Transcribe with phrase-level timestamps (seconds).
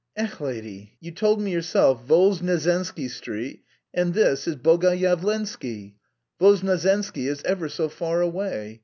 [0.15, 3.61] "Ech, lady, you told me yourself Voznesensky Street
[3.93, 5.93] and this is Bogoyavlensky;
[6.41, 8.79] Voznesensky is ever so far away.